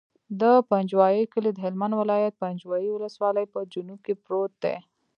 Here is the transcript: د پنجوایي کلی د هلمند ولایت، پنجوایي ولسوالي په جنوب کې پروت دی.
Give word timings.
د 0.41 0.43
پنجوایي 0.69 1.23
کلی 1.33 1.51
د 1.53 1.57
هلمند 1.65 1.93
ولایت، 2.01 2.33
پنجوایي 2.43 2.89
ولسوالي 2.91 3.45
په 3.53 3.59
جنوب 3.73 3.99
کې 4.05 4.13
پروت 4.23 4.51
دی. 4.63 4.75